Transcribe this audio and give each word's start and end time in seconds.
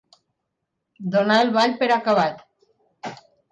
Donar 1.17 1.37
el 1.45 1.53
ball 1.59 1.77
per 1.83 1.91
acabat. 1.99 3.15